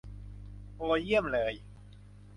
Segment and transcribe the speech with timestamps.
[0.77, 1.53] โอ เยี่ยมเลย